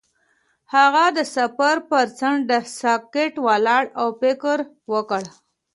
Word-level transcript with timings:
هغه 0.75 1.05
د 1.17 1.19
سفر 1.35 1.75
پر 1.89 2.05
څنډه 2.19 2.59
ساکت 2.81 3.33
ولاړ 3.47 3.83
او 4.01 4.07
فکر 4.21 4.57
وکړ. 4.93 5.23